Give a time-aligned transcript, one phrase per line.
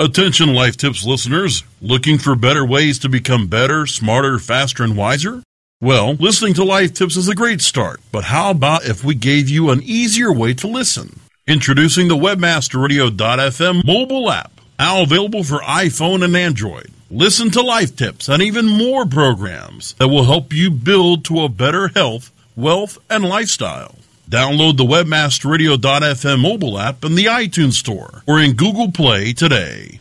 [0.00, 5.42] Attention Life Tips listeners, looking for better ways to become better, smarter, faster, and wiser?
[5.78, 9.50] Well, listening to Life Tips is a great start, but how about if we gave
[9.50, 11.20] you an easier way to listen?
[11.46, 16.90] Introducing the WebmasterRadio.fm mobile app, now available for iPhone and Android.
[17.10, 21.50] Listen to Life Tips and even more programs that will help you build to a
[21.50, 23.96] better health, wealth, and lifestyle.
[24.30, 29.98] Download the WebmasterRadio.fm mobile app in the iTunes Store or in Google Play today.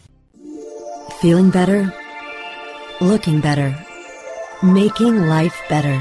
[1.19, 1.91] Feeling better?
[3.01, 3.75] Looking better?
[4.61, 5.99] Making life better.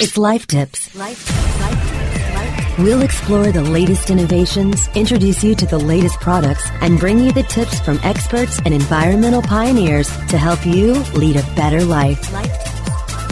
[0.00, 0.92] It's Life Tips.
[0.96, 7.20] Life, life, We'll explore the latest innovations, introduce you to the latest products, and bring
[7.20, 12.32] you the tips from experts and environmental pioneers to help you lead a better life.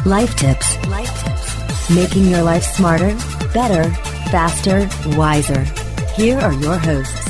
[0.06, 0.86] Life Tips.
[0.86, 1.31] Life Tips.
[1.90, 3.08] Making your life smarter,
[3.52, 3.90] better,
[4.30, 5.64] faster, wiser.
[6.14, 7.28] Here are your hosts.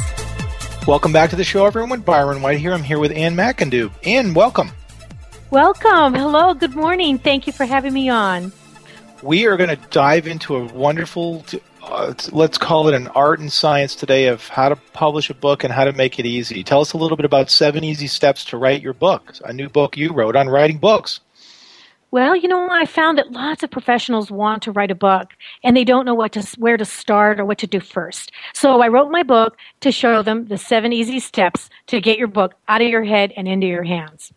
[0.86, 2.00] Welcome back to the show, everyone.
[2.02, 2.72] Byron White here.
[2.72, 3.90] I'm here with Ann McIndoe.
[4.04, 4.70] Ann, welcome.
[5.50, 6.14] Welcome.
[6.14, 6.52] Hello.
[6.52, 7.18] Good morning.
[7.18, 8.52] Thank you for having me on.
[9.22, 11.44] We are going to dive into a wonderful,
[11.82, 15.64] uh, let's call it an art and science today of how to publish a book
[15.64, 16.62] and how to make it easy.
[16.62, 19.70] Tell us a little bit about seven easy steps to write your book, a new
[19.70, 21.20] book you wrote on writing books.
[22.12, 25.32] Well, you know, I found that lots of professionals want to write a book
[25.64, 28.30] and they don't know what to where to start or what to do first.
[28.52, 32.28] So I wrote my book to show them the seven easy steps to get your
[32.28, 34.30] book out of your head and into your hands.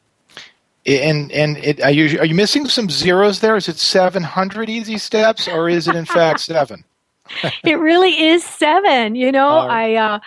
[0.85, 3.57] And and it, are you are you missing some zeros there?
[3.57, 6.85] Is it seven hundred easy steps or is it in fact seven?
[7.65, 9.15] it really is seven.
[9.15, 10.19] You know, I uh,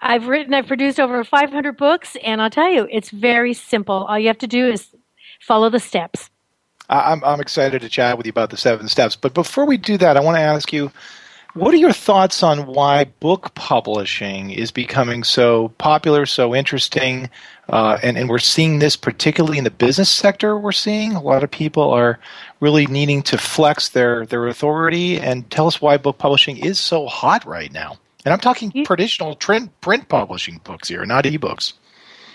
[0.00, 4.04] I've written, I've produced over 500 books, and I'll tell you, it's very simple.
[4.04, 4.88] All you have to do is
[5.40, 6.30] follow the steps.
[6.88, 9.16] I'm, I'm excited to chat with you about the seven steps.
[9.16, 10.92] But before we do that, I want to ask you
[11.54, 17.30] what are your thoughts on why book publishing is becoming so popular, so interesting?
[17.68, 20.58] Uh, and, and we're seeing this particularly in the business sector.
[20.58, 22.18] We're seeing a lot of people are
[22.58, 25.20] really needing to flex their, their authority.
[25.20, 27.98] And tell us why book publishing is so hot right now.
[28.24, 31.74] And I'm talking traditional print, print publishing books here, not ebooks.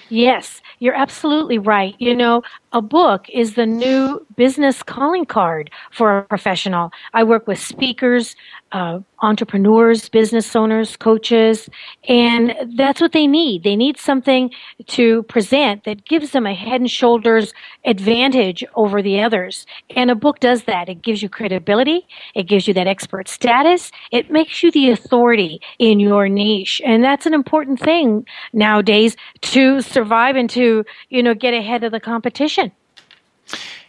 [0.10, 1.96] Yes, you're absolutely right.
[2.00, 2.42] You know,
[2.74, 6.94] a book is the new business calling card for a professional.
[7.14, 8.38] I work with speakers,
[8.72, 11.70] uh, entrepreneurs, business owners, coaches,
[12.08, 13.64] and that's what they need.
[13.64, 14.50] They need something
[14.88, 19.66] to present that gives them a head and shoulders advantage over the others.
[19.98, 20.88] And a book does that.
[20.88, 22.08] It gives you credibility.
[22.34, 23.92] It gives you that expert status.
[24.14, 26.82] It makes you the authority in your niche.
[26.86, 31.92] And that's an important thing nowadays to survive and to, you know, get ahead of
[31.92, 32.72] the competition.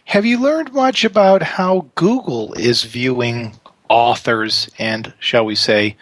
[0.05, 3.53] Have you learned much about how Google is viewing
[3.89, 5.95] authors and, shall we say,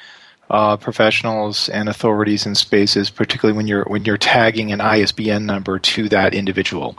[0.50, 5.78] uh, professionals and authorities in spaces, particularly when you're when you're tagging an ISBN number
[5.78, 6.96] to that individual?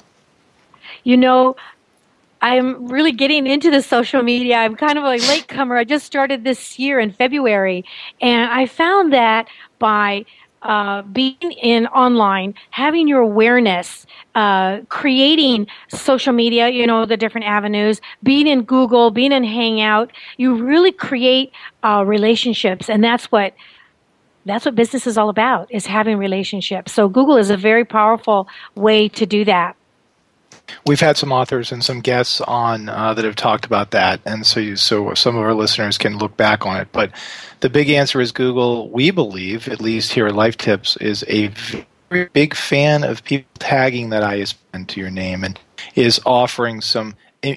[1.03, 1.57] You know,
[2.43, 4.57] I'm really getting into the social media.
[4.57, 5.77] I'm kind of a latecomer.
[5.77, 7.85] I just started this year in February,
[8.21, 9.49] and I found that
[9.79, 10.25] by
[10.63, 17.47] uh, being in online, having your awareness, uh, creating social media, you know, the different
[17.47, 23.55] avenues, being in Google, being in Hangout, you really create uh, relationships, and that's what
[24.47, 26.93] that's what business is all about: is having relationships.
[26.93, 29.77] So Google is a very powerful way to do that.
[30.87, 34.47] We've had some authors and some guests on uh, that have talked about that, and
[34.47, 36.89] so you, so some of our listeners can look back on it.
[36.93, 37.13] But
[37.61, 38.89] the big answer is Google.
[38.91, 41.53] We believe, at least here at Life Tips, is a
[42.11, 45.59] very big fan of people tagging that ISBN to your name and
[45.95, 47.15] is offering some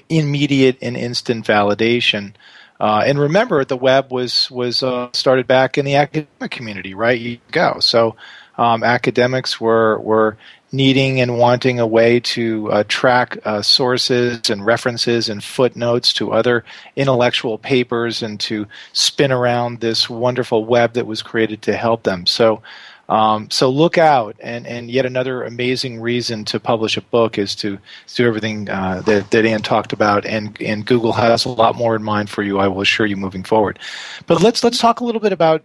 [0.08, 2.34] immediate and instant validation.
[2.80, 7.18] Uh, and remember, the web was was uh, started back in the academic community, right?
[7.18, 7.78] You go.
[7.80, 8.16] So
[8.58, 10.36] um, academics were were
[10.74, 16.32] needing and wanting a way to uh, track uh, sources and references and footnotes to
[16.32, 16.64] other
[16.96, 22.26] intellectual papers and to spin around this wonderful web that was created to help them.
[22.26, 22.60] So,
[23.08, 27.54] um, so look out, and, and yet another amazing reason to publish a book is
[27.56, 27.78] to,
[28.14, 31.94] do everything uh, that, that Ann talked about, and, and Google has a lot more
[31.94, 32.58] in mind for you.
[32.58, 33.78] I will assure you moving forward.
[34.26, 35.62] But let's let's talk a little bit about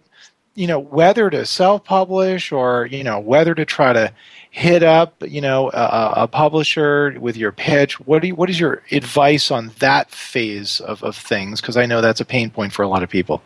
[0.54, 4.12] you know whether to self-publish or you know whether to try to
[4.50, 8.58] hit up you know a, a publisher with your pitch what do you, what is
[8.58, 12.72] your advice on that phase of, of things because i know that's a pain point
[12.72, 13.40] for a lot of people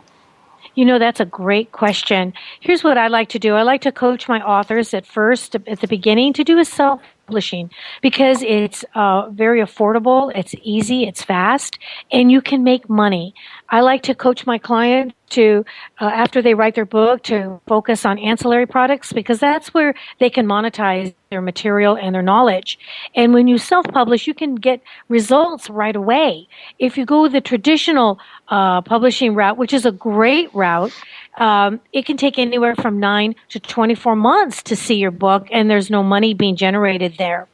[0.75, 2.33] you know, that's a great question.
[2.59, 3.55] Here's what I like to do.
[3.55, 7.01] I like to coach my authors at first, at the beginning, to do a self
[7.25, 7.69] publishing
[8.01, 11.79] because it's uh, very affordable, it's easy, it's fast,
[12.11, 13.33] and you can make money.
[13.69, 15.65] I like to coach my client to,
[15.99, 20.29] uh, after they write their book, to focus on ancillary products because that's where they
[20.29, 22.77] can monetize their material and their knowledge.
[23.15, 26.47] And when you self publish, you can get results right away.
[26.77, 28.19] If you go the traditional
[28.49, 30.91] uh, publishing route, which is a great route,
[31.37, 35.69] um, it can take anywhere from nine to 24 months to see your book, and
[35.69, 37.47] there's no money being generated there.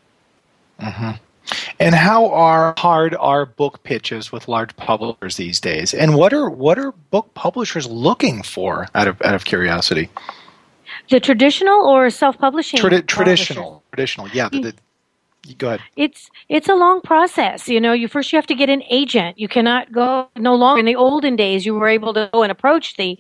[0.79, 1.11] Mm-hmm.
[1.79, 5.93] And how are hard are book pitches with large publishers these days?
[5.93, 10.09] And what are what are book publishers looking for out of out of curiosity?
[11.09, 12.79] The traditional or self-publishing?
[12.79, 14.29] Tradi- traditional, traditional.
[14.29, 14.73] Yeah, the, the,
[15.57, 15.81] go ahead.
[15.95, 17.67] It's it's a long process.
[17.67, 19.39] You know, you first you have to get an agent.
[19.39, 20.79] You cannot go no longer.
[20.79, 23.17] In the olden days, you were able to go and approach the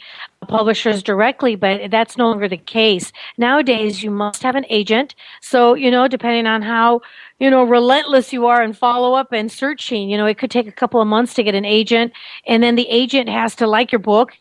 [0.47, 3.11] publishers directly, but that's no longer the case.
[3.37, 5.15] Nowadays, you must have an agent.
[5.41, 7.01] So you know, depending on how
[7.39, 10.67] you know relentless you are in follow up and searching, you know, it could take
[10.67, 12.13] a couple of months to get an agent,
[12.45, 14.33] and then the agent has to like your book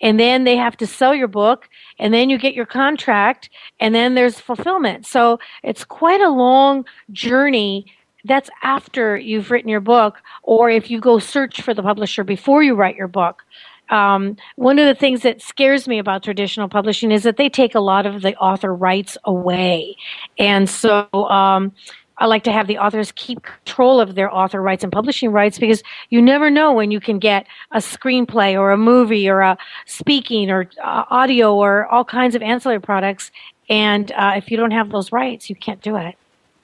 [0.00, 1.68] and then they have to sell your book
[1.98, 3.50] and then you get your contract
[3.80, 5.06] and then there's fulfillment.
[5.06, 7.86] So it's quite a long journey
[8.24, 12.62] that's after you've written your book or if you go search for the publisher before
[12.62, 13.44] you write your book.
[13.90, 17.74] Um, one of the things that scares me about traditional publishing is that they take
[17.74, 19.96] a lot of the author rights away.
[20.38, 21.72] And so um,
[22.18, 25.58] I like to have the authors keep control of their author rights and publishing rights
[25.58, 29.56] because you never know when you can get a screenplay or a movie or a
[29.86, 33.30] speaking or uh, audio or all kinds of ancillary products.
[33.68, 36.16] And uh, if you don't have those rights, you can't do it.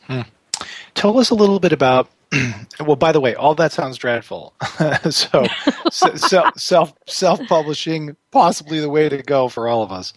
[0.07, 0.23] Hmm.
[0.95, 2.09] Tell us a little bit about.
[2.81, 4.55] well, by the way, all that sounds dreadful.
[5.11, 5.47] so,
[5.91, 10.13] so self self publishing possibly the way to go for all of us.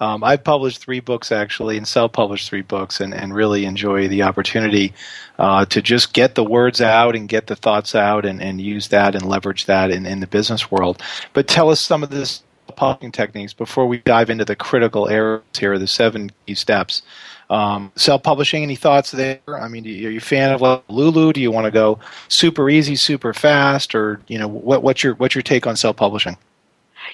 [0.00, 4.22] Um, I've published three books actually, and self-published three books, and, and really enjoy the
[4.22, 4.92] opportunity
[5.38, 8.88] uh, to just get the words out and get the thoughts out, and, and use
[8.88, 11.02] that and leverage that in, in the business world.
[11.34, 12.42] But tell us some of this
[12.76, 17.02] publishing techniques before we dive into the critical areas here, the seven key steps.
[17.50, 19.40] Um, self-publishing, any thoughts there?
[19.48, 21.32] I mean, are you a fan of Lulu?
[21.32, 21.98] Do you want to go
[22.28, 26.36] super easy, super fast, or you know, what, what's your what's your take on self-publishing?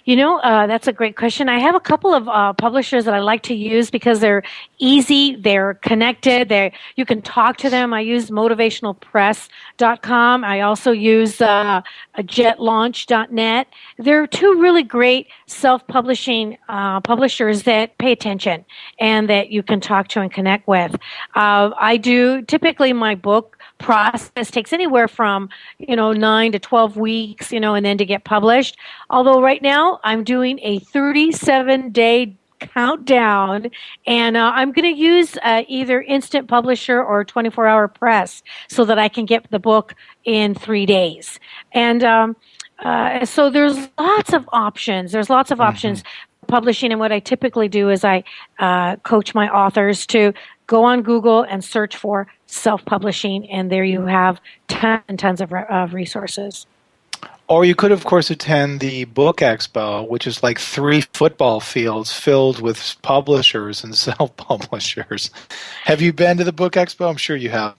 [0.04, 1.48] You know, uh, that's a great question.
[1.48, 4.42] I have a couple of uh, publishers that I like to use because they're
[4.78, 7.94] easy, they're connected, they you can talk to them.
[7.94, 10.44] I use motivationalpress.com.
[10.44, 11.82] I also use uh,
[12.18, 13.66] jetlaunch.net.
[13.98, 18.64] They're two really great self-publishing uh, publishers that pay attention
[18.98, 20.94] and that you can talk to and connect with.
[21.34, 26.96] Uh, I do typically my book process takes anywhere from you know nine to 12
[26.96, 28.76] weeks you know and then to get published.
[29.10, 33.70] Although right now i'm doing a 37 day countdown
[34.06, 38.84] and uh, i'm going to use uh, either instant publisher or 24 hour press so
[38.84, 39.94] that i can get the book
[40.24, 41.38] in three days.
[41.72, 42.36] And um,
[42.80, 45.12] uh, so there's lots of options.
[45.12, 45.68] There's lots of mm-hmm.
[45.68, 46.04] options
[46.46, 48.22] publishing and what i typically do is i
[48.58, 50.32] uh, coach my authors to
[50.66, 55.40] go on Google and search for self publishing, and there you have tons and tons
[55.40, 56.66] of, of resources.
[57.48, 62.12] Or you could, of course, attend the Book Expo, which is like three football fields
[62.12, 65.30] filled with publishers and self publishers.
[65.84, 67.08] Have you been to the Book Expo?
[67.08, 67.76] I'm sure you have.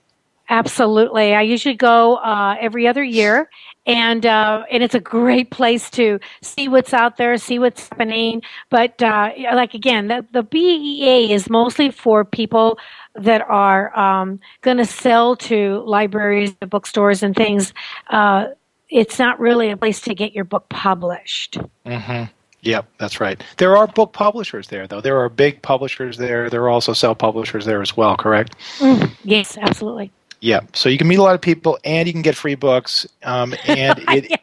[0.49, 1.35] Absolutely.
[1.35, 3.49] I usually go uh, every other year,
[3.85, 8.41] and uh, and it's a great place to see what's out there, see what's happening.
[8.69, 12.79] But uh, like again, the, the BEA is mostly for people
[13.15, 17.73] that are um, going to sell to libraries, bookstores, and things.
[18.09, 18.47] Uh,
[18.89, 21.57] it's not really a place to get your book published.
[21.85, 22.31] Mm-hmm.
[22.61, 23.41] Yep, that's right.
[23.57, 25.01] There are book publishers there, though.
[25.01, 26.49] There are big publishers there.
[26.49, 28.55] There are also self publishers there as well, correct?
[28.79, 30.11] Mm, yes, absolutely.
[30.39, 33.07] Yeah, so you can meet a lot of people, and you can get free books,
[33.23, 34.39] um, and it,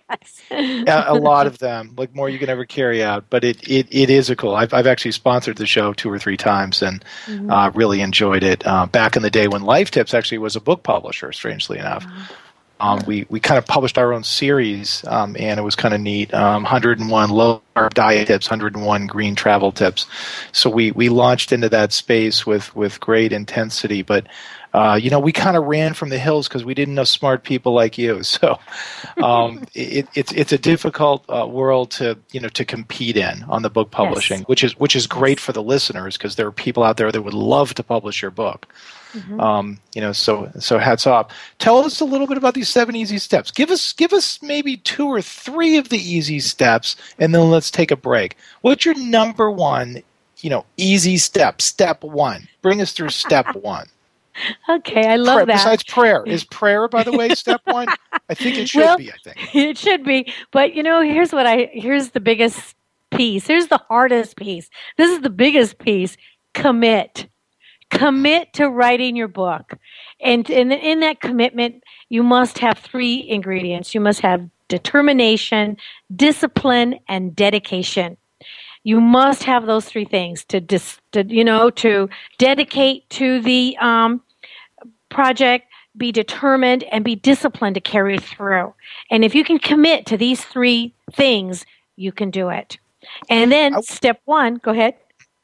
[0.50, 3.26] a, a, lot of them, like more you can ever carry out.
[3.30, 4.56] But it, it, it is a cool.
[4.56, 7.50] I've I've actually sponsored the show two or three times, and mm-hmm.
[7.50, 8.66] uh, really enjoyed it.
[8.66, 12.04] Uh, back in the day when Life Tips actually was a book publisher, strangely enough.
[12.80, 16.00] Um, we, we kind of published our own series, um, and it was kind of
[16.00, 16.34] neat.
[16.34, 20.06] Um, 101 low carb diet tips, 101 green travel tips.
[20.52, 24.02] So we, we launched into that space with, with great intensity.
[24.02, 24.26] But
[24.74, 27.44] uh, you know, we kind of ran from the hills because we didn't know smart
[27.44, 28.22] people like you.
[28.34, 28.58] So
[29.22, 33.62] um, it, it's it's a difficult uh, world to you know to compete in on
[33.62, 34.48] the book publishing, yes.
[34.48, 37.22] which is which is great for the listeners because there are people out there that
[37.22, 38.66] would love to publish your book.
[39.12, 39.40] Mm-hmm.
[39.40, 41.30] Um, you know, so so hats off.
[41.60, 43.52] Tell us a little bit about these seven easy steps.
[43.52, 47.70] Give us give us maybe two or three of the easy steps, and then let's
[47.70, 48.36] take a break.
[48.62, 50.02] What's your number one,
[50.38, 51.62] you know, easy step?
[51.62, 52.48] Step one.
[52.62, 53.86] Bring us through step one.
[54.68, 55.54] Okay, I love prayer, that.
[55.54, 57.86] Besides prayer, is prayer, by the way, step one?
[58.28, 59.10] I think it should Well, be.
[59.10, 59.36] I think.
[59.54, 62.74] it should be, but you know, here's what I here's the biggest
[63.10, 63.46] piece.
[63.46, 64.68] Here's the hardest piece.
[64.96, 66.16] This is the biggest piece.
[66.52, 67.28] Commit.
[67.90, 69.78] Commit to writing your book.
[70.20, 73.94] And, and in that commitment, you must have three ingredients.
[73.94, 75.76] You must have determination,
[76.14, 78.16] discipline, and dedication.
[78.82, 83.76] You must have those three things to, dis, to you know, to dedicate to the
[83.80, 84.22] um,
[85.14, 85.66] project,
[85.96, 88.74] be determined, and be disciplined to carry through.
[89.10, 91.64] And if you can commit to these three things,
[91.96, 92.78] you can do it.
[93.30, 94.94] And then step one, go ahead.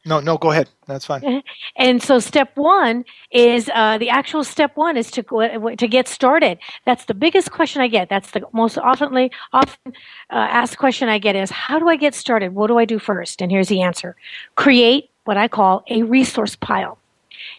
[0.06, 0.68] No, no, go ahead.
[0.86, 1.42] That's fine.
[1.76, 6.08] And so step one is uh, the actual step one is to go, to get
[6.08, 6.58] started.
[6.86, 8.08] That's the biggest question I get.
[8.08, 9.92] That's the most oftenly often
[10.30, 12.54] uh, asked question I get is how do I get started?
[12.54, 13.42] What do I do first?
[13.42, 14.16] And here's the answer:
[14.56, 17.00] create what I call a resource pile.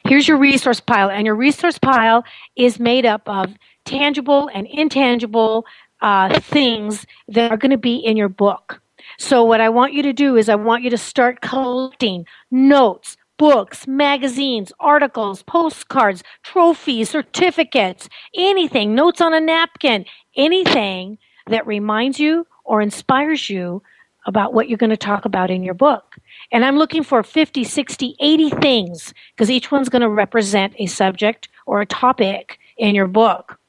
[0.07, 2.23] Here's your resource pile, and your resource pile
[2.55, 3.53] is made up of
[3.85, 5.65] tangible and intangible
[6.01, 8.81] uh, things that are going to be in your book.
[9.17, 13.17] So, what I want you to do is, I want you to start collecting notes,
[13.37, 22.45] books, magazines, articles, postcards, trophies, certificates, anything, notes on a napkin, anything that reminds you
[22.63, 23.81] or inspires you
[24.25, 26.17] about what you're going to talk about in your book.
[26.51, 30.85] And I'm looking for 50, 60, 80 things because each one's going to represent a
[30.85, 33.59] subject or a topic in your book.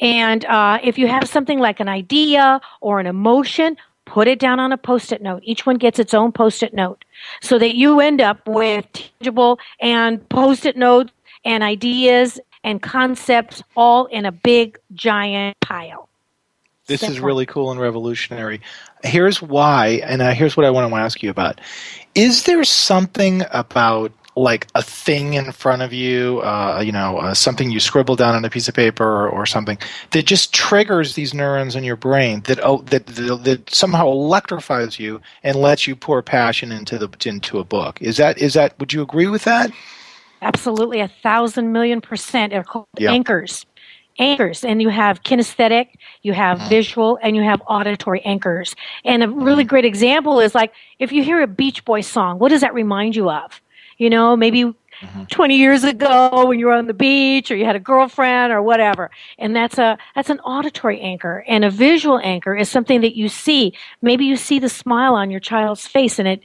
[0.00, 4.60] And uh, if you have something like an idea or an emotion, put it down
[4.60, 5.42] on a post it note.
[5.44, 7.04] Each one gets its own post it note
[7.40, 11.12] so that you end up with tangible and post it notes
[11.44, 16.08] and ideas and concepts all in a big giant pile.
[16.88, 18.60] This is really cool and revolutionary.
[19.04, 21.60] Here's why, and uh, here's what I want to ask you about.
[22.14, 27.34] Is there something about like a thing in front of you, uh, you know, uh,
[27.34, 29.76] something you scribble down on a piece of paper or, or something
[30.12, 34.98] that just triggers these neurons in your brain that oh, that, that that somehow electrifies
[34.98, 38.00] you and lets you pour passion into the into a book?
[38.00, 38.78] Is that is that?
[38.78, 39.70] Would you agree with that?
[40.40, 43.10] Absolutely, a thousand million percent They're called Yeah.
[43.10, 43.66] anchors.
[44.18, 45.88] Anchors, and you have kinesthetic,
[46.22, 46.68] you have Mm-hmm.
[46.68, 48.74] visual, and you have auditory anchors.
[49.04, 52.48] And a really great example is like if you hear a Beach Boys song, what
[52.50, 53.60] does that remind you of?
[53.98, 54.72] You know, maybe
[55.02, 55.24] Mm-hmm.
[55.30, 58.62] 20 years ago when you were on the beach or you had a girlfriend or
[58.62, 63.16] whatever and that's a that's an auditory anchor and a visual anchor is something that
[63.16, 63.72] you see
[64.02, 66.42] maybe you see the smile on your child's face and it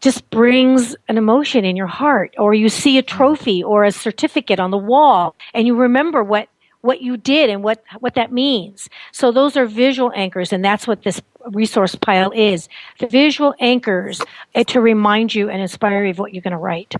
[0.00, 4.60] just brings an emotion in your heart or you see a trophy or a certificate
[4.60, 6.48] on the wall and you remember what
[6.88, 10.86] what you did and what what that means so those are visual anchors and that's
[10.86, 11.20] what this
[11.52, 12.66] resource pile is
[12.98, 14.22] the visual anchors
[14.54, 16.94] eh, to remind you and inspire you of what you're going to write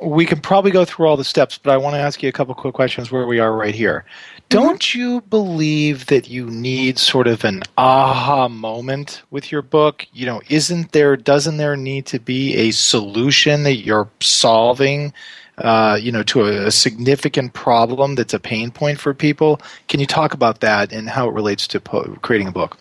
[0.00, 2.32] we can probably go through all the steps, but I want to ask you a
[2.32, 4.04] couple quick questions where we are right here.
[4.48, 10.06] Don't you believe that you need sort of an aha moment with your book?
[10.12, 15.12] You know, isn't there, doesn't there need to be a solution that you're solving,
[15.58, 19.60] uh, you know, to a, a significant problem that's a pain point for people?
[19.88, 22.76] Can you talk about that and how it relates to po- creating a book?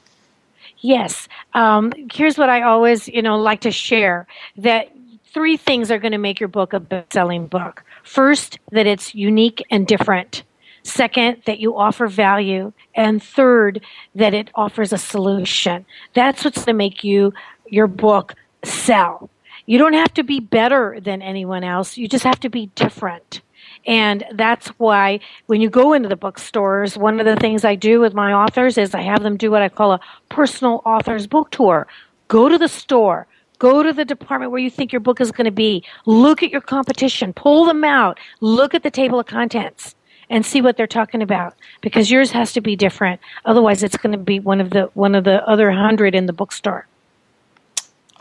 [0.80, 1.28] Yes.
[1.54, 4.28] Um, here's what I always, you know, like to share
[4.58, 4.92] that
[5.34, 7.84] three things are going to make your book a best-selling book.
[8.04, 10.44] First, that it's unique and different.
[10.84, 12.74] Second, that you offer value.
[12.96, 13.82] And third,
[14.16, 15.86] that it offers a solution.
[16.14, 17.34] That's what's going to make you,
[17.68, 19.30] your book, sell.
[19.66, 21.98] You don't have to be better than anyone else.
[21.98, 23.42] You just have to be different.
[23.86, 28.00] And that's why when you go into the bookstores, one of the things I do
[28.00, 31.52] with my authors is I have them do what I call a personal author's book
[31.52, 31.88] tour.
[32.28, 33.28] Go to the store,
[33.60, 36.50] go to the department where you think your book is going to be, look at
[36.50, 39.96] your competition, pull them out, look at the table of contents
[40.30, 43.20] and see what they're talking about because yours has to be different.
[43.46, 46.34] Otherwise it's going to be one of the one of the other 100 in the
[46.34, 46.88] bookstore.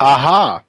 [0.01, 0.63] Aha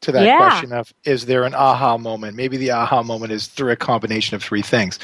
[0.00, 0.38] to that Yeah.
[0.38, 4.36] question of is there an aha moment maybe the aha moment is through a combination
[4.36, 4.98] of three things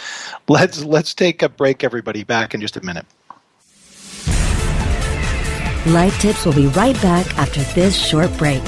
[0.49, 3.07] let's let's take a break everybody back in just a minute
[5.87, 8.63] Life Tips will be right back after this short break.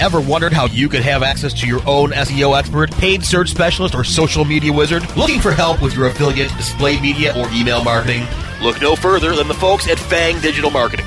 [0.00, 3.96] Ever wondered how you could have access to your own SEO expert, paid search specialist,
[3.96, 5.02] or social media wizard?
[5.16, 8.24] Looking for help with your affiliate, display media, or email marketing?
[8.62, 11.06] Look no further than the folks at Fang Digital Marketing.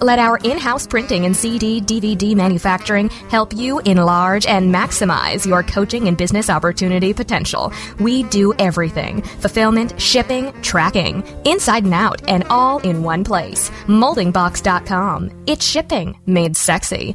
[0.00, 5.62] let our in house printing and CD DVD manufacturing help you enlarge and maximize your
[5.62, 7.72] coaching and business opportunity potential.
[8.00, 13.70] We do everything fulfillment, shipping, tracking, inside and out, and all in one place.
[13.86, 15.44] Moldingbox.com.
[15.46, 17.14] It's shipping made sexy.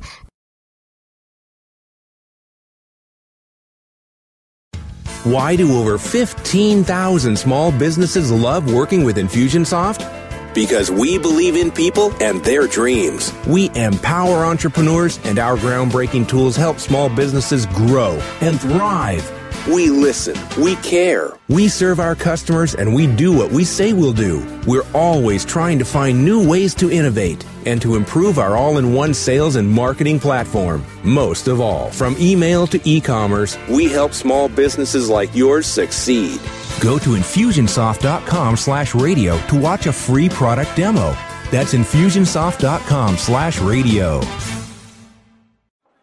[5.25, 10.28] Why do over 15,000 small businesses love working with Infusionsoft?
[10.53, 13.33] Because we believe in people and their dreams.
[13.47, 19.29] We empower entrepreneurs, and our groundbreaking tools help small businesses grow and thrive.
[19.67, 20.35] We listen.
[20.61, 21.31] We care.
[21.47, 24.45] We serve our customers and we do what we say we'll do.
[24.65, 28.93] We're always trying to find new ways to innovate and to improve our all in
[28.93, 30.83] one sales and marketing platform.
[31.03, 36.39] Most of all, from email to e commerce, we help small businesses like yours succeed.
[36.79, 41.11] Go to infusionsoft.com slash radio to watch a free product demo.
[41.51, 44.58] That's infusionsoft.com slash radio.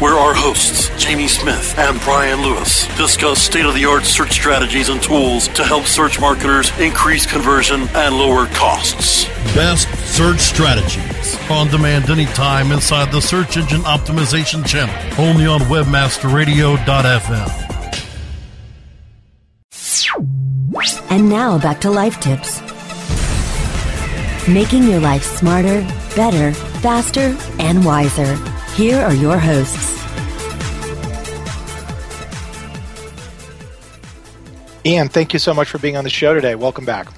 [0.00, 4.88] Where our hosts, Jamie Smith and Brian Lewis, discuss state of the art search strategies
[4.88, 9.26] and tools to help search marketers increase conversion and lower costs.
[9.54, 11.36] Best search strategies.
[11.50, 14.94] On demand anytime inside the Search Engine Optimization channel.
[15.18, 17.66] Only on WebmasterRadio.fm.
[21.10, 22.62] And now back to life tips.
[24.48, 25.82] Making your life smarter,
[26.16, 28.38] better, faster, and wiser.
[28.80, 30.02] Here are your hosts.
[34.86, 36.54] Ian, thank you so much for being on the show today.
[36.54, 37.08] Welcome back.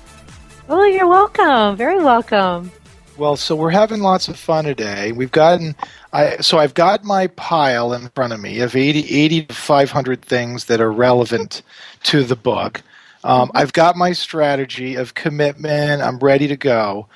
[0.69, 1.77] Oh, you're welcome.
[1.77, 2.73] Very welcome.
[3.17, 5.13] Well, so we're having lots of fun today.
[5.13, 5.77] We've gotten,
[6.13, 10.21] I so I've got my pile in front of me of 80, 80 to 500
[10.21, 11.63] things that are relevant
[12.03, 12.83] to the book.
[13.23, 16.03] Um, I've got my strategy of commitment.
[16.03, 17.07] I'm ready to go.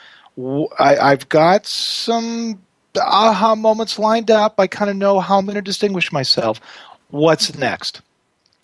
[0.79, 2.61] I, have got some
[3.05, 4.59] aha moments lined up.
[4.59, 6.61] I kind of know how I'm going to distinguish myself.
[7.11, 8.03] What's next?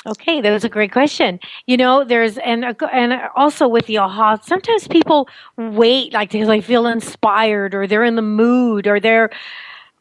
[0.05, 1.39] Okay, that was a great question.
[1.67, 6.65] You know, there's and and also with the aha, sometimes people wait like they like
[6.65, 9.31] feel inspired or they're in the mood or they're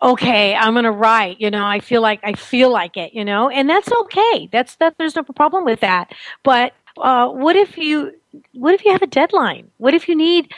[0.02, 3.24] okay, I'm going to write, you know, I feel like I feel like it, you
[3.24, 4.50] know, and that's okay.
[4.52, 6.12] That's that there's no problem with that.
[6.44, 8.14] But uh, what if you
[8.54, 9.70] what if you have a deadline?
[9.78, 10.52] What if you need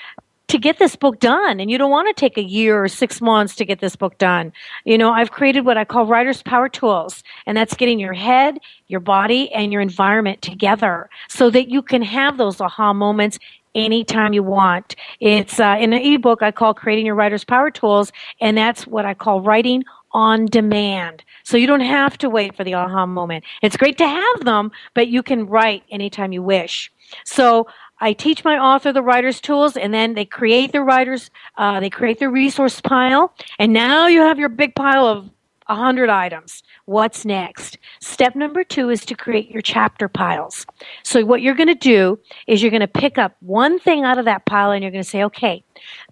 [0.53, 3.19] to get this book done and you don't want to take a year or six
[3.19, 4.53] months to get this book done
[4.85, 8.59] you know i've created what i call writer's power tools and that's getting your head
[8.87, 13.39] your body and your environment together so that you can have those aha moments
[13.73, 18.11] anytime you want it's uh, in an ebook i call creating your writer's power tools
[18.39, 21.23] and that's what i call writing on demand.
[21.43, 23.43] So you don't have to wait for the aha moment.
[23.61, 26.91] It's great to have them, but you can write anytime you wish.
[27.25, 27.67] So
[28.03, 31.89] I teach my author the writer's tools, and then they create their writers, uh, they
[31.89, 35.29] create their resource pile, and now you have your big pile of
[35.67, 36.63] 100 items.
[36.83, 37.77] What's next?
[38.01, 40.65] Step number two is to create your chapter piles.
[41.03, 44.17] So, what you're going to do is you're going to pick up one thing out
[44.17, 45.63] of that pile and you're going to say, okay,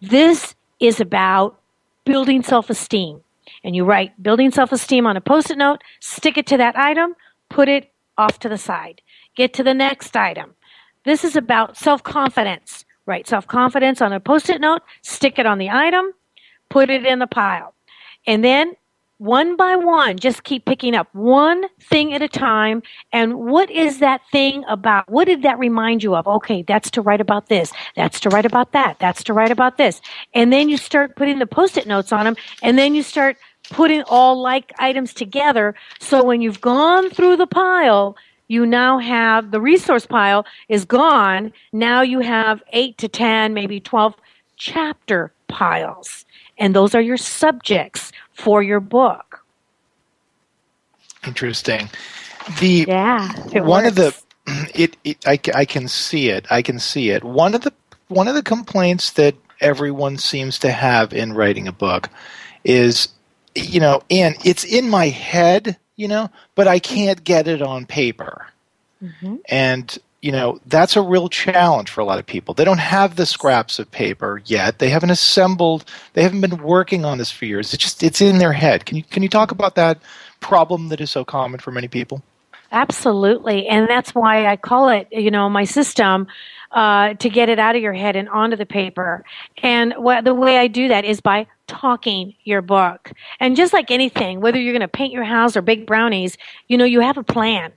[0.01, 1.60] this is about
[2.06, 3.19] building self esteem.
[3.65, 6.77] And you write building self esteem on a post it note, stick it to that
[6.77, 7.15] item,
[7.49, 9.01] put it off to the side.
[9.36, 10.56] Get to the next item.
[11.06, 12.86] This is about self confidence.
[13.06, 16.12] Write self confidence on a post it note, stick it on the item,
[16.70, 17.74] put it in the pile.
[18.28, 18.76] And then
[19.22, 22.82] one by one, just keep picking up one thing at a time.
[23.14, 25.08] And what is that thing about?
[25.12, 26.28] What did that remind you of?
[26.28, 27.72] Okay, that's to write about this.
[27.96, 28.98] That's to write about that.
[29.00, 30.02] That's to write about this.
[30.34, 32.36] And then you start putting the post it notes on them.
[32.64, 33.38] And then you start
[33.70, 35.76] putting all like items together.
[36.00, 38.18] So when you've gone through the pile,
[38.52, 41.54] you now have the resource pile is gone.
[41.72, 44.14] Now you have eight to 10, maybe 12
[44.58, 46.26] chapter piles.
[46.58, 49.46] And those are your subjects for your book.
[51.26, 51.90] Interesting.
[52.60, 53.88] The yeah, one works.
[53.88, 54.16] of the
[54.76, 56.46] it, it I, I can see it.
[56.50, 57.24] I can see it.
[57.24, 57.72] One of the
[58.10, 62.10] one of the complaints that everyone seems to have in writing a book
[62.66, 63.08] is
[63.56, 67.86] you know, and it's in my head, you know, but I can't get it on
[67.86, 68.48] paper.
[69.04, 69.36] Mm-hmm.
[69.50, 73.16] And you know that's a real challenge for a lot of people they don't have
[73.16, 75.84] the scraps of paper yet they haven't assembled
[76.14, 78.98] they haven't been working on this for years it's just it's in their head can
[78.98, 79.98] you can you talk about that
[80.40, 82.22] problem that is so common for many people
[82.72, 83.68] Absolutely.
[83.68, 86.28] And that's why I call it, you know, my system
[86.72, 89.26] uh, to get it out of your head and onto the paper.
[89.62, 93.12] And what, the way I do that is by talking your book.
[93.40, 96.78] And just like anything, whether you're going to paint your house or bake brownies, you
[96.78, 97.72] know, you have a plan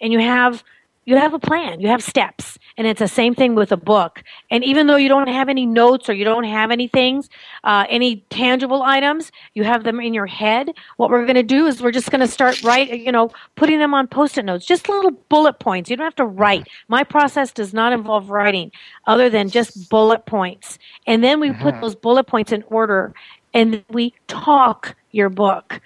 [0.00, 0.62] and you have
[1.04, 1.80] you have a plan.
[1.80, 2.58] You have steps.
[2.76, 4.22] And it's the same thing with a book.
[4.50, 7.28] And even though you don't have any notes or you don't have any things
[7.64, 10.70] uh, any tangible items you have them in your head.
[10.96, 13.78] What we're going to do is we're just going to start right you know putting
[13.78, 14.66] them on post-it notes.
[14.66, 15.90] Just little bullet points.
[15.90, 16.68] You don't have to write.
[16.88, 18.70] My process does not involve writing
[19.06, 20.78] other than just bullet points.
[21.06, 23.14] And then we put those bullet points in order
[23.52, 25.80] and we talk your book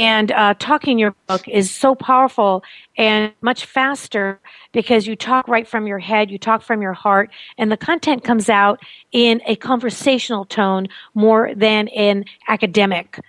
[0.00, 2.64] and uh, talking your book is so powerful
[2.96, 4.40] and much faster
[4.72, 8.24] because you talk right from your head, you talk from your heart, and the content
[8.24, 8.80] comes out
[9.12, 13.20] in a conversational tone more than an academic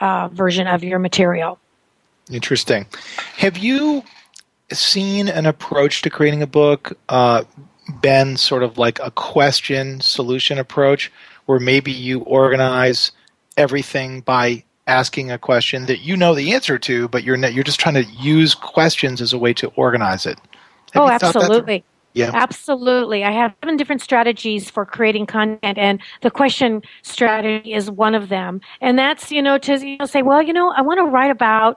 [0.00, 1.58] uh, version of your material.
[2.30, 2.86] Interesting.
[3.36, 4.02] Have you
[4.72, 7.44] seen an approach to creating a book uh,
[8.00, 11.12] been sort of like a question solution approach
[11.44, 13.12] where maybe you organize
[13.58, 17.64] everything by asking a question that you know the answer to, but you're not, you're
[17.64, 20.38] just trying to use questions as a way to organize it.
[20.92, 21.42] Have oh, you thought that through?
[21.42, 21.84] absolutely.
[22.12, 22.30] Yeah.
[22.32, 23.24] Absolutely.
[23.24, 28.28] I have seven different strategies for creating content, and the question strategy is one of
[28.28, 28.60] them.
[28.80, 31.32] And that's, you know, to you know, say, well, you know, I want to write
[31.32, 31.76] about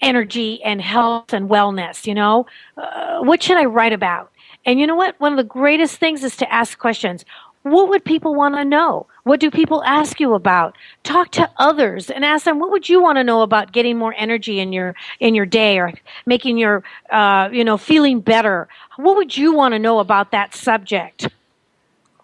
[0.00, 4.30] energy and health and wellness, you know, uh, what should I write about?
[4.66, 5.18] And you know what?
[5.20, 7.24] One of the greatest things is to ask questions.
[7.64, 9.06] What would people want to know?
[9.22, 10.76] What do people ask you about?
[11.02, 14.14] Talk to others and ask them what would you want to know about getting more
[14.18, 15.94] energy in your in your day or
[16.26, 18.68] making your uh, you know feeling better.
[18.96, 21.28] What would you want to know about that subject?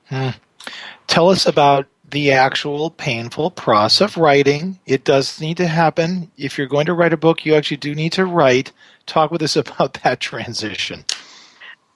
[0.08, 0.30] Hmm.
[1.06, 4.78] Tell us about the actual painful process of writing.
[4.84, 6.30] It does need to happen.
[6.36, 8.72] If you're going to write a book, you actually do need to write.
[9.06, 11.06] Talk with us about that transition.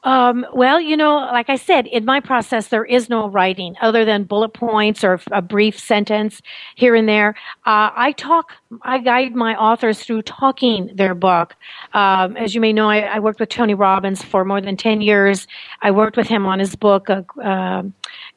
[0.05, 4.05] Um, well, you know, like I said, in my process, there is no writing other
[4.05, 6.43] than bullet points or a brief sentence
[6.75, 7.31] here and there.
[7.65, 11.57] Uh, I talk, I guide my authors through talking their book.
[11.95, 15.01] Um, as you may know, I, I, worked with Tony Robbins for more than 10
[15.01, 15.47] years.
[15.81, 17.85] I worked with him on his book, uh, uh,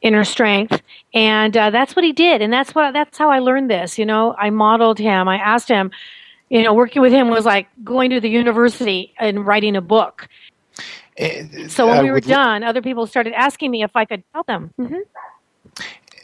[0.01, 0.81] Inner Strength.
[1.13, 2.41] And uh, that's what he did.
[2.41, 3.97] And that's what, that's how I learned this.
[3.97, 5.27] You know, I modeled him.
[5.27, 5.91] I asked him,
[6.49, 10.29] you know, working with him was like going to the university and writing a book.
[11.69, 14.23] So when I we were would- done, other people started asking me if I could
[14.33, 14.71] tell them.
[14.77, 14.95] hmm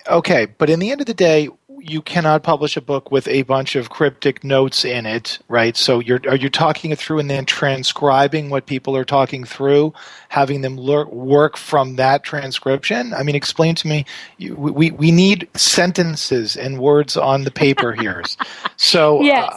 [0.09, 1.47] Okay, but in the end of the day,
[1.79, 5.77] you cannot publish a book with a bunch of cryptic notes in it, right?
[5.77, 9.93] So you're are you talking it through and then transcribing what people are talking through,
[10.27, 13.13] having them lear- work from that transcription?
[13.13, 14.05] I mean, explain to me.
[14.37, 18.23] you- We we need sentences and words on the paper here.
[18.75, 19.53] so Yes.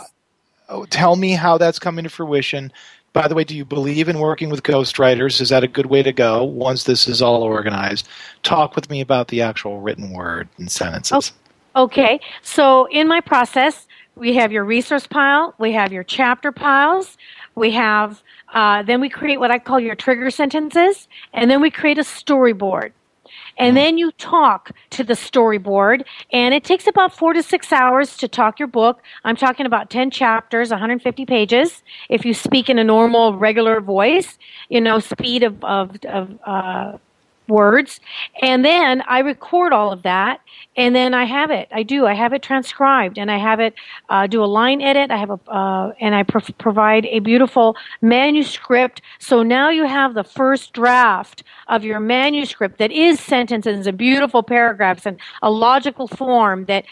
[0.69, 2.73] uh, tell me how that's coming to fruition.
[3.17, 5.41] By the way, do you believe in working with ghostwriters?
[5.41, 8.07] Is that a good way to go once this is all organized?
[8.43, 11.33] Talk with me about the actual written word and sentences.
[11.77, 17.17] Okay, so in my process, we have your resource pile, we have your chapter piles,
[17.55, 21.71] we have, uh, then we create what I call your trigger sentences, and then we
[21.71, 22.93] create a storyboard.
[23.59, 28.17] And then you talk to the storyboard, and it takes about four to six hours
[28.19, 29.03] to talk your book.
[29.25, 31.83] I'm talking about 10 chapters, 150 pages.
[32.09, 34.39] If you speak in a normal, regular voice,
[34.69, 36.99] you know, speed of, of, of uh,
[37.49, 38.01] words.
[38.43, 40.41] And then I record all of that
[40.77, 41.69] and then I have it.
[41.73, 42.07] I do.
[42.07, 43.75] I have it transcribed, and I have it
[44.09, 45.11] uh, do a line edit.
[45.11, 49.01] I have a uh, and I pro- provide a beautiful manuscript.
[49.19, 54.43] So now you have the first draft of your manuscript that is sentences and beautiful
[54.43, 56.85] paragraphs and a logical form that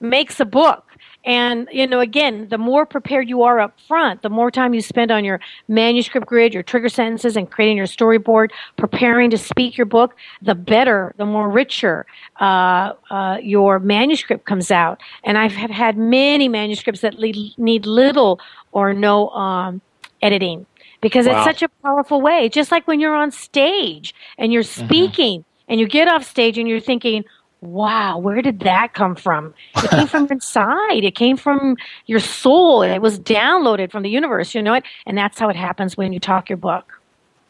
[0.00, 0.84] makes a book.
[1.24, 4.80] And, you know, again, the more prepared you are up front, the more time you
[4.80, 9.76] spend on your manuscript grid, your trigger sentences, and creating your storyboard, preparing to speak
[9.76, 12.06] your book, the better, the more richer
[12.40, 15.00] uh, uh, your manuscript comes out.
[15.24, 18.40] And I've had many manuscripts that need little
[18.72, 19.82] or no um,
[20.22, 20.64] editing
[21.00, 21.36] because wow.
[21.36, 22.48] it's such a powerful way.
[22.48, 24.86] Just like when you're on stage and you're mm-hmm.
[24.86, 25.72] speaking mm-hmm.
[25.72, 27.24] and you get off stage and you're thinking,
[27.60, 29.54] wow, where did that come from?
[29.76, 31.04] It came from inside.
[31.04, 32.82] It came from your soul.
[32.82, 34.84] It was downloaded from the universe, you know it?
[35.06, 37.00] And that's how it happens when you talk your book.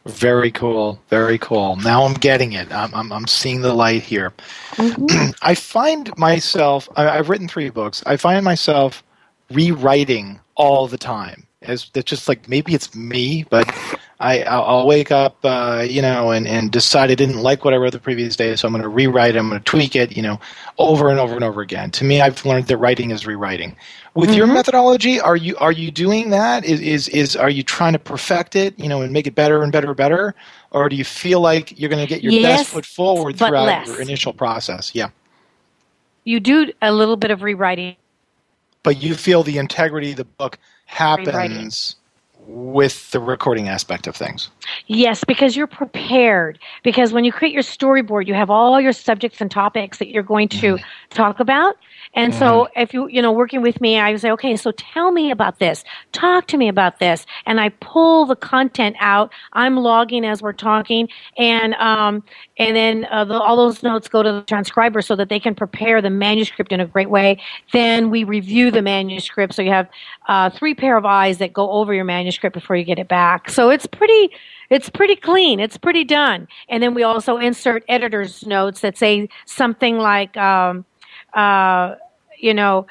[0.05, 0.99] Very cool.
[1.09, 1.75] Very cool.
[1.75, 2.71] Now I'm getting it.
[2.71, 4.33] I'm, I'm, I'm seeing the light here.
[4.71, 5.31] Mm-hmm.
[5.41, 8.01] I find myself, I, I've written three books.
[8.05, 9.03] I find myself
[9.51, 11.45] rewriting all the time.
[11.61, 13.71] As it's just like maybe it's me, but
[14.21, 17.77] I I'll wake up, uh, you know, and and decide I didn't like what I
[17.77, 19.39] wrote the previous day, so I'm going to rewrite it.
[19.39, 20.39] I'm going to tweak it, you know,
[20.77, 21.89] over and over and over again.
[21.91, 23.75] To me, I've learned that writing is rewriting.
[24.13, 24.37] With mm-hmm.
[24.37, 26.63] your methodology, are you are you doing that?
[26.63, 29.63] Is, is is are you trying to perfect it, you know, and make it better
[29.63, 30.35] and better and better,
[30.69, 33.65] or do you feel like you're going to get your yes, best foot forward throughout
[33.65, 33.87] less.
[33.87, 34.93] your initial process?
[34.93, 35.09] Yeah.
[36.25, 37.95] You do a little bit of rewriting,
[38.83, 41.95] but you feel the integrity of the book happens
[42.51, 44.49] with the recording aspect of things.
[44.87, 46.59] Yes, because you're prepared.
[46.83, 50.23] Because when you create your storyboard, you have all your subjects and topics that you're
[50.23, 50.83] going to mm.
[51.09, 51.77] talk about.
[52.13, 52.39] And mm-hmm.
[52.39, 55.31] so if you, you know, working with me, I would say, okay, so tell me
[55.31, 55.83] about this.
[56.11, 57.25] Talk to me about this.
[57.45, 59.31] And I pull the content out.
[59.53, 61.07] I'm logging as we're talking.
[61.37, 62.23] And, um,
[62.57, 65.55] and then uh, the, all those notes go to the transcriber so that they can
[65.55, 67.41] prepare the manuscript in a great way.
[67.71, 69.53] Then we review the manuscript.
[69.53, 69.89] So you have
[70.27, 73.49] uh, three pair of eyes that go over your manuscript before you get it back.
[73.49, 74.31] So it's pretty,
[74.69, 75.59] it's pretty clean.
[75.59, 76.47] It's pretty done.
[76.69, 80.85] And then we also insert editor's notes that say something like, um,
[81.33, 81.95] uh,
[82.37, 82.87] you know,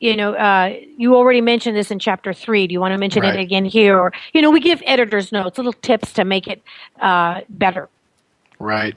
[0.00, 2.66] you know, uh, you already mentioned this in chapter three.
[2.66, 3.38] Do you want to mention right.
[3.38, 3.98] it again here?
[3.98, 6.62] Or, you know, we give editors notes, little tips to make it
[7.00, 7.88] uh, better.
[8.58, 8.96] Right.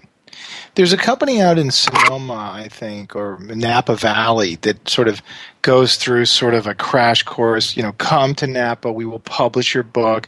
[0.75, 5.21] There's a company out in Sonoma, I think, or Napa Valley that sort of
[5.61, 7.77] goes through sort of a crash course.
[7.77, 10.27] You know, come to Napa, we will publish your book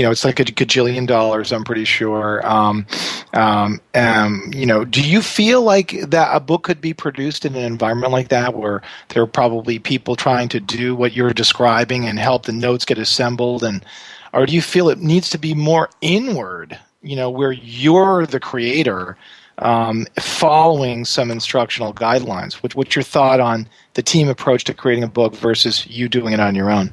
[0.00, 2.40] you know, it's like a gajillion dollars, I'm pretty sure.
[2.48, 2.86] Um,
[3.34, 7.54] um, um, you know, do you feel like that a book could be produced in
[7.54, 12.06] an environment like that where there are probably people trying to do what you're describing
[12.06, 13.84] and help the notes get assembled and
[14.32, 18.40] or do you feel it needs to be more inward, you know, where you're the
[18.40, 19.18] creator
[19.58, 22.54] um, following some instructional guidelines?
[22.54, 26.32] What, what's your thought on the team approach to creating a book versus you doing
[26.32, 26.90] it on your own?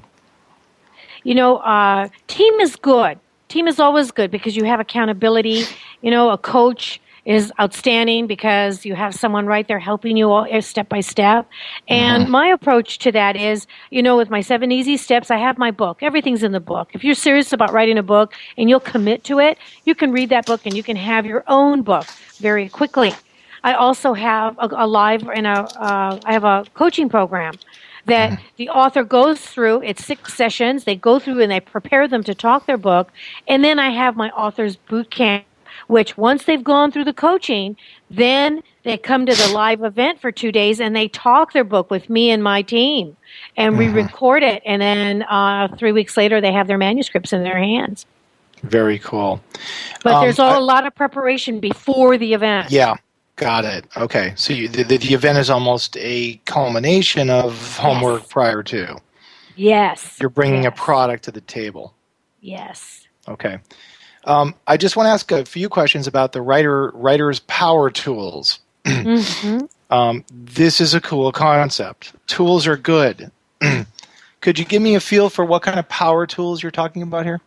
[1.27, 3.19] You know, uh, team is good.
[3.49, 5.65] Team is always good because you have accountability.
[6.01, 10.47] You know, a coach is outstanding because you have someone right there helping you all,
[10.49, 11.45] eh, step by step.
[11.89, 12.31] And mm-hmm.
[12.31, 15.69] my approach to that is, you know, with my seven easy steps, I have my
[15.69, 16.01] book.
[16.01, 16.91] Everything's in the book.
[16.93, 20.29] If you're serious about writing a book and you'll commit to it, you can read
[20.29, 22.05] that book and you can have your own book
[22.37, 23.13] very quickly.
[23.65, 27.55] I also have a, a live and a uh, I have a coaching program
[28.07, 28.43] that mm-hmm.
[28.57, 29.83] the author goes through.
[29.83, 30.83] It's six sessions.
[30.85, 33.11] They go through and they prepare them to talk their book.
[33.47, 35.45] And then I have my author's boot camp,
[35.87, 37.77] which once they've gone through the coaching,
[38.09, 41.91] then they come to the live event for two days and they talk their book
[41.91, 43.15] with me and my team.
[43.55, 43.95] And we mm-hmm.
[43.95, 44.63] record it.
[44.65, 48.05] And then uh, three weeks later, they have their manuscripts in their hands.
[48.63, 49.41] Very cool.
[50.03, 52.71] But um, there's a lot of preparation before the event.
[52.71, 52.95] Yeah.
[53.37, 53.85] Got it.
[53.95, 54.33] Okay.
[54.35, 58.31] So you, the, the event is almost a culmination of homework yes.
[58.31, 58.97] prior to.
[59.55, 60.17] Yes.
[60.19, 60.73] You're bringing yes.
[60.73, 61.93] a product to the table.
[62.41, 63.07] Yes.
[63.27, 63.59] Okay.
[64.25, 68.59] Um, I just want to ask a few questions about the writer writer's power tools.
[68.85, 69.65] mm-hmm.
[69.93, 72.13] um, this is a cool concept.
[72.25, 73.31] Tools are good.
[74.41, 77.25] Could you give me a feel for what kind of power tools you're talking about
[77.25, 77.39] here?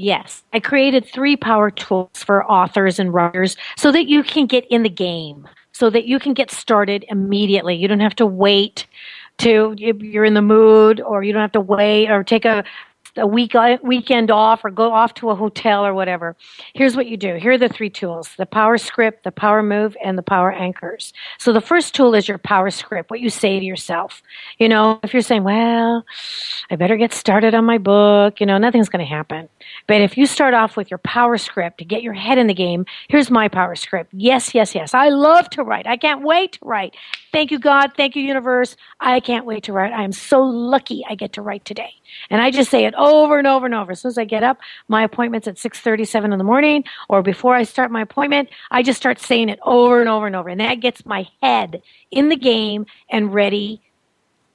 [0.00, 0.42] Yes.
[0.54, 4.82] I created three power tools for authors and writers so that you can get in
[4.82, 7.74] the game, so that you can get started immediately.
[7.74, 8.86] You don't have to wait
[9.40, 12.64] to you're in the mood or you don't have to wait or take a
[13.16, 16.36] a week uh, weekend off or go off to a hotel or whatever.
[16.74, 17.36] Here's what you do.
[17.36, 21.12] Here are the three tools: the power script, the power move, and the power anchors.
[21.38, 23.10] So the first tool is your power script.
[23.10, 24.22] What you say to yourself.
[24.58, 26.04] You know, if you're saying, "Well,
[26.70, 29.48] I better get started on my book," you know, nothing's going to happen.
[29.86, 32.54] But if you start off with your power script to get your head in the
[32.54, 34.10] game, here's my power script.
[34.12, 34.94] Yes, yes, yes.
[34.94, 35.86] I love to write.
[35.86, 36.96] I can't wait to write.
[37.32, 37.92] Thank you, God.
[37.96, 38.76] Thank you, universe.
[39.00, 39.92] I can't wait to write.
[39.92, 41.94] I am so lucky I get to write today.
[42.28, 43.92] And I just say it over and over and over.
[43.92, 44.58] As soon as I get up,
[44.88, 48.98] my appointment's at 6:37 in the morning, or before I start my appointment, I just
[48.98, 50.48] start saying it over and over and over.
[50.48, 53.80] And that gets my head in the game and ready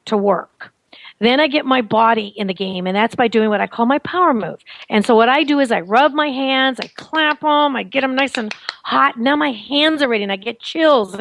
[0.05, 0.71] to work.
[1.19, 3.86] Then I get my body in the game, and that's by doing what I call
[3.86, 4.60] my power move.
[4.89, 8.01] And so what I do is I rub my hands, I clap them, I get
[8.01, 8.53] them nice and
[8.84, 9.17] hot.
[9.17, 11.17] Now my hands are ready, and I get chills.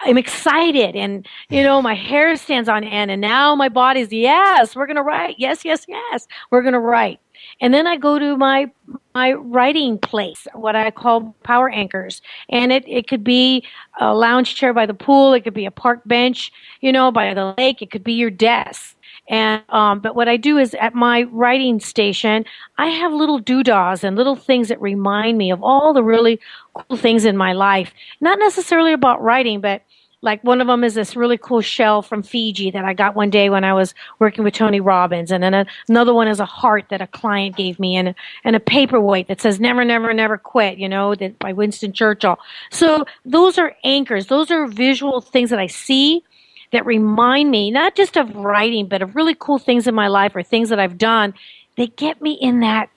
[0.00, 4.74] I'm excited and you know my hair stands on end and now my body's yes
[4.74, 5.36] we're going to write.
[5.38, 7.20] Yes yes yes we're going to write.
[7.60, 8.70] And then I go to my
[9.14, 12.22] my writing place, what I call power anchors.
[12.50, 13.64] And it, it could be
[14.00, 17.34] a lounge chair by the pool, it could be a park bench, you know, by
[17.34, 18.96] the lake, it could be your desk.
[19.28, 22.44] And um, but what I do is at my writing station,
[22.78, 26.40] I have little doodahs and little things that remind me of all the really
[26.74, 27.92] cool things in my life.
[28.20, 29.82] Not necessarily about writing, but
[30.20, 33.30] like one of them is this really cool shell from Fiji that I got one
[33.30, 36.44] day when I was working with Tony Robbins, and then a, another one is a
[36.44, 38.14] heart that a client gave me, and
[38.44, 42.38] and a paperweight that says "Never, never, never quit," you know, that by Winston Churchill.
[42.70, 44.26] So those are anchors.
[44.26, 46.24] Those are visual things that I see
[46.72, 50.36] that remind me not just of writing, but of really cool things in my life
[50.36, 51.34] or things that I've done.
[51.76, 52.90] They get me in that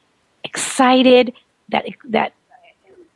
[0.44, 1.34] excited,
[1.70, 2.34] that that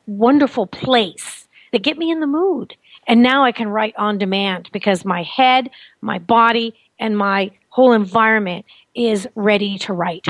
[0.07, 1.47] wonderful place.
[1.71, 2.75] They get me in the mood.
[3.07, 5.69] And now I can write on demand because my head,
[6.01, 8.65] my body, and my whole environment
[8.95, 10.27] is ready to write.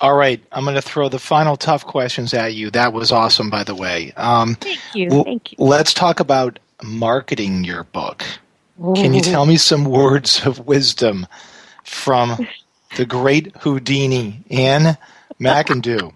[0.00, 2.70] All right, I'm going to throw the final tough questions at you.
[2.70, 4.12] That was awesome, by the way.
[4.16, 5.22] Um, thank you.
[5.22, 5.58] Thank you.
[5.58, 8.24] Let's talk about marketing your book.
[8.94, 11.26] Can you tell me some words of wisdom
[11.84, 12.46] from
[12.96, 14.96] the great Houdini, Ann
[15.40, 16.12] McIndoo?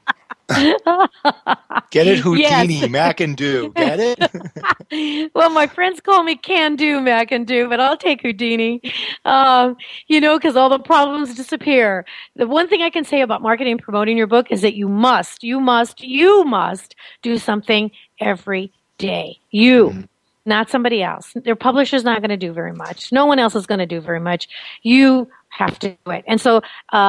[1.90, 2.88] Get it, Houdini, yes.
[2.88, 3.74] McIndoo.
[3.74, 5.30] Get it?
[5.34, 8.80] well, my friends call me Can Do McIndoo, but I'll take Houdini.
[9.24, 12.04] Um, you know, because all the problems disappear.
[12.36, 14.88] The one thing I can say about marketing and promoting your book is that you
[14.88, 17.90] must, you must, you must do something
[18.20, 19.38] every day.
[19.50, 19.88] You.
[19.88, 20.00] Mm-hmm
[20.46, 21.32] not somebody else.
[21.34, 23.12] Their publisher's not going to do very much.
[23.12, 24.48] No one else is going to do very much.
[24.82, 26.24] You have to do it.
[26.26, 26.60] And so uh,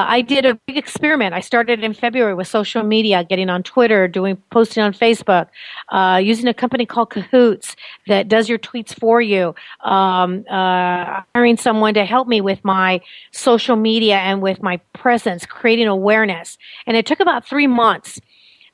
[0.08, 1.34] I did a big experiment.
[1.34, 5.48] I started in February with social media, getting on Twitter, doing posting on Facebook,
[5.90, 7.76] uh, using a company called Cahoots
[8.08, 13.02] that does your tweets for you, um, uh, hiring someone to help me with my
[13.32, 16.58] social media and with my presence, creating awareness.
[16.86, 18.22] And it took about three months.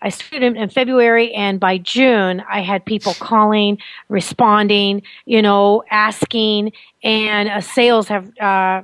[0.03, 3.77] I started in February, and by June, I had people calling,
[4.09, 8.83] responding, you know, asking, and uh, sales have uh,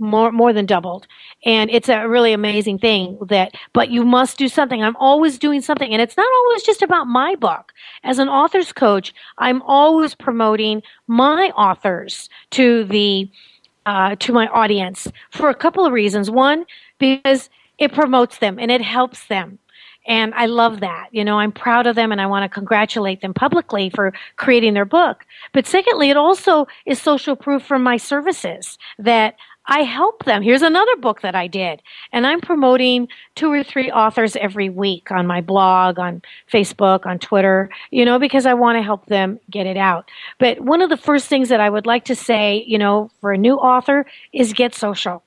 [0.00, 1.06] more more than doubled.
[1.44, 4.82] And it's a really amazing thing that but you must do something.
[4.82, 7.72] I'm always doing something and it's not always just about my book.
[8.02, 13.30] As an author's coach i'm always promoting my authors to the
[13.86, 16.30] uh, to my audience for a couple of reasons.
[16.30, 16.64] One
[16.98, 17.50] because
[17.80, 19.58] it promotes them and it helps them
[20.06, 21.08] and I love that.
[21.12, 24.74] You know, I'm proud of them and I want to congratulate them publicly for creating
[24.74, 25.26] their book.
[25.52, 30.42] But secondly, it also is social proof for my services that I help them.
[30.42, 31.82] Here's another book that I did.
[32.12, 37.18] And I'm promoting two or three authors every week on my blog, on Facebook, on
[37.18, 40.10] Twitter, you know, because I want to help them get it out.
[40.38, 43.32] But one of the first things that I would like to say, you know, for
[43.32, 45.22] a new author is get social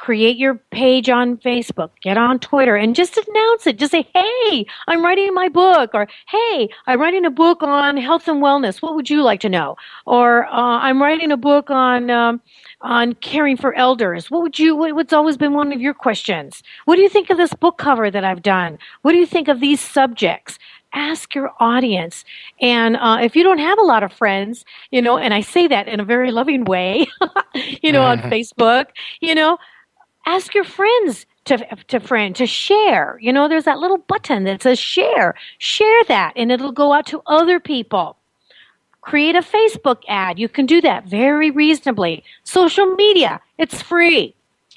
[0.00, 3.78] create your page on Facebook, get on Twitter, and just announce it.
[3.78, 8.26] Just say, hey, I'm writing my book, or hey, I'm writing a book on health
[8.26, 8.80] and wellness.
[8.80, 9.76] What would you like to know?
[10.06, 12.40] Or uh, I'm writing a book on um,
[12.80, 14.30] on caring for elders.
[14.30, 14.74] What would you?
[14.74, 16.62] What's always been one of your questions?
[16.86, 18.78] What do you think of this book cover that I've done?
[19.02, 20.58] What do you think of these subjects?
[20.92, 22.24] ask your audience.
[22.60, 25.68] And uh, if you don't have a lot of friends, you know, and I say
[25.68, 27.06] that in a very loving way,
[27.54, 28.86] you know, on Facebook,
[29.20, 29.56] you know,
[30.26, 33.18] ask your friends to, to friend to share.
[33.20, 35.34] You know, there's that little button that says share.
[35.58, 38.16] Share that and it'll go out to other people.
[39.00, 40.38] Create a Facebook ad.
[40.38, 42.22] You can do that very reasonably.
[42.44, 44.34] Social media, it's free.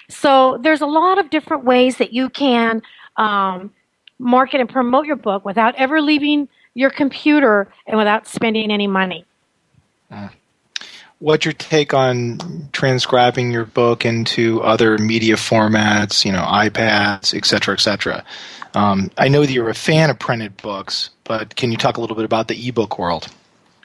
[0.09, 2.81] So there's a lot of different ways that you can
[3.17, 3.71] um,
[4.19, 9.25] market and promote your book without ever leaving your computer and without spending any money.
[10.09, 10.29] Uh,
[11.23, 12.37] what your take on
[12.73, 18.25] transcribing your book into other media formats, you know, iPads, et cetera, et cetera.
[18.73, 22.01] Um, I know that you're a fan of printed books, but can you talk a
[22.01, 23.29] little bit about the ebook world?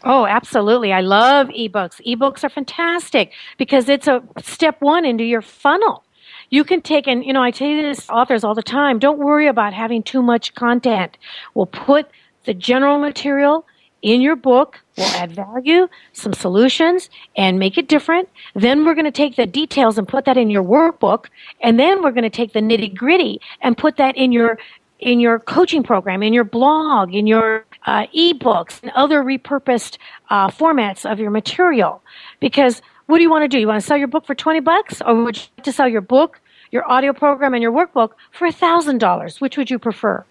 [0.02, 0.92] Oh, absolutely.
[0.92, 2.04] I love ebooks.
[2.04, 6.02] Ebooks are fantastic because it's a step one into your funnel.
[6.50, 9.46] You can take, and you know, I tell this authors all the time don't worry
[9.46, 11.16] about having too much content.
[11.54, 12.08] We'll put
[12.46, 13.64] the general material
[14.02, 18.28] in your book, we'll add value, some solutions, and make it different.
[18.54, 21.26] Then we're going to take the details and put that in your workbook,
[21.60, 24.58] and then we're going to take the nitty gritty and put that in your
[25.00, 29.96] in your coaching program, in your blog, in your uh, ebooks, and other repurposed
[30.30, 32.02] uh, formats of your material.
[32.40, 33.60] Because what do you want to do?
[33.60, 35.88] You want to sell your book for 20 bucks, or would you like to sell
[35.88, 36.40] your book,
[36.72, 39.40] your audio program, and your workbook for a $1,000?
[39.40, 40.24] Which would you prefer?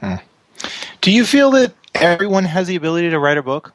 [0.00, 0.14] Hmm.
[1.02, 3.72] Do you feel that everyone has the ability to write a book?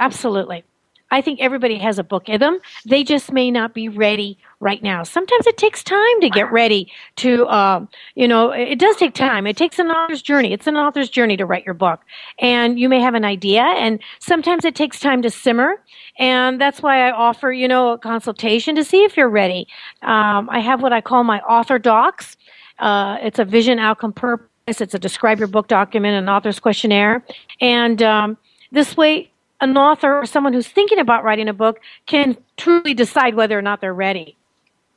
[0.00, 0.64] Absolutely.
[1.10, 2.58] I think everybody has a book in them.
[2.86, 5.04] They just may not be ready right now.
[5.04, 7.86] Sometimes it takes time to get ready to, uh,
[8.16, 9.46] you know, it does take time.
[9.46, 10.52] It takes an author's journey.
[10.52, 12.00] It's an author's journey to write your book.
[12.40, 15.80] And you may have an idea, and sometimes it takes time to simmer.
[16.18, 19.68] And that's why I offer, you know, a consultation to see if you're ready.
[20.02, 22.36] Um, I have what I call my author docs.
[22.80, 24.48] Uh, it's a vision, outcome, purpose.
[24.66, 27.22] It's a describe your book document, an author's questionnaire.
[27.60, 28.38] And um,
[28.72, 33.34] this way, an author or someone who's thinking about writing a book can truly decide
[33.34, 34.36] whether or not they're ready.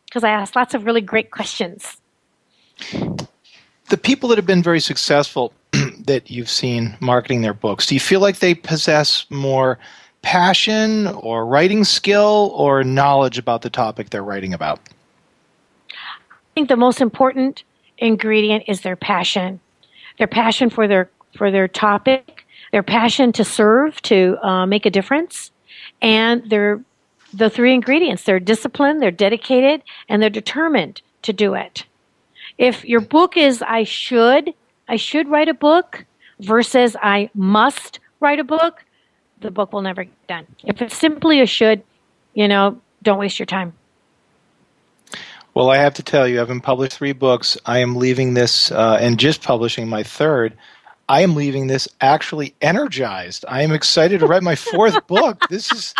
[0.05, 1.97] Because I ask lots of really great questions.
[3.89, 5.51] The people that have been very successful
[6.05, 9.77] that you've seen marketing their books, do you feel like they possess more
[10.21, 14.79] passion or writing skill or knowledge about the topic they're writing about?
[15.91, 17.63] I think the most important
[17.97, 19.59] ingredient is their passion.
[20.17, 22.37] Their passion for their for their topic
[22.71, 25.51] their passion to serve, to uh, make a difference,
[26.01, 26.81] and their
[27.33, 28.23] the three ingredients.
[28.23, 31.85] They're disciplined, they're dedicated, and they're determined to do it.
[32.57, 34.53] If your book is I should,
[34.87, 36.05] I should write a book
[36.39, 38.83] versus I must write a book,
[39.41, 40.47] the book will never get done.
[40.63, 41.83] If it's simply a should,
[42.33, 43.73] you know, don't waste your time.
[45.57, 48.99] Well, I have to tell you, having published three books, I am leaving this uh,
[49.01, 50.55] and just publishing my third
[51.09, 53.45] I am leaving this actually energized.
[53.47, 55.47] I am excited to write my fourth book.
[55.49, 55.95] This is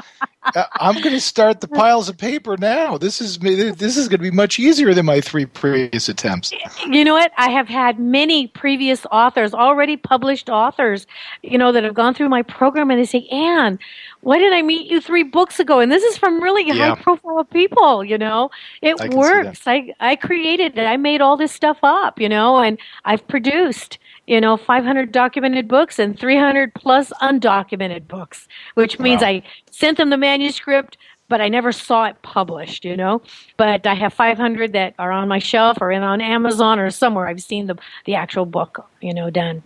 [0.56, 2.98] Uh, I'm going to start the piles of paper now.
[2.98, 6.52] This is this is going to be much easier than my three previous attempts.
[6.88, 7.32] You know what?
[7.38, 11.06] I have had many previous authors, already published authors,
[11.44, 13.80] you know, that have gone through my program and they say, "Ann,
[14.22, 16.96] why did I meet you 3 books ago?" And this is from really yeah.
[16.96, 18.50] high profile people, you know.
[18.82, 19.62] It I works.
[19.68, 20.86] I I created it.
[20.86, 23.98] I made all this stuff up, you know, and I've produced
[24.28, 29.30] you know 500 documented books and 300 plus undocumented books which means wow.
[29.30, 30.98] i sent them the manuscript
[31.30, 33.22] but i never saw it published you know?
[33.56, 37.28] But i have 500 that are on my shelf or in on amazon or somewhere.
[37.28, 39.64] I've seen the, the actual book you know done.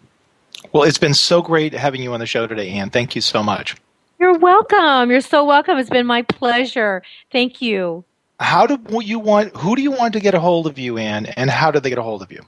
[0.71, 3.43] Well it's been so great having you on the show today ann thank you so
[3.43, 3.75] much.
[4.19, 5.09] You're welcome.
[5.09, 5.79] You're so welcome.
[5.79, 7.01] It's been my pleasure.
[7.31, 8.05] Thank you.
[8.39, 11.25] How do you want who do you want to get a hold of you ann
[11.25, 12.45] and how do they get a hold of you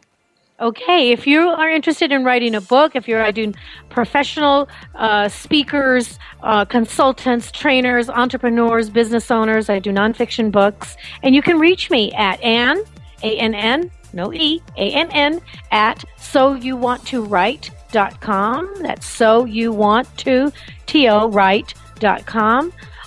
[0.63, 3.53] Okay, if you are interested in writing a book, if you're doing
[3.89, 11.41] professional uh, speakers, uh, consultants, trainers, entrepreneurs, business owners, I do nonfiction books, and you
[11.41, 12.81] can reach me at Ann,
[13.23, 15.41] A N N, no E, A N N,
[15.71, 18.73] at so you want to write.com.
[18.83, 20.49] That's so you want to,
[20.85, 21.29] T O.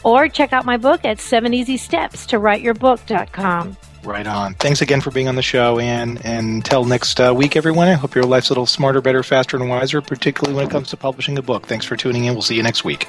[0.05, 3.79] Or check out my book at seven easy steps to write your book.com.
[4.07, 4.55] Right on.
[4.55, 5.81] Thanks again for being on the show.
[5.81, 9.57] And until next uh, week, everyone, I hope your life's a little smarter, better, faster,
[9.57, 11.67] and wiser, particularly when it comes to publishing a book.
[11.67, 12.35] Thanks for tuning in.
[12.35, 13.09] We'll see you next week.